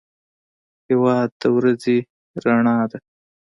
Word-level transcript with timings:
هېواد 0.87 1.29
د 1.41 1.41
ورځې 1.57 1.97
رڼا 2.43 2.77
ده. 2.91 2.97